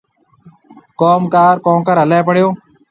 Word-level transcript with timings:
ڪوم 0.99 1.21
ڪار 1.33 1.55
ڪونڪر 1.65 1.95
هليَ 2.03 2.19
پڙيو؟ 2.27 2.47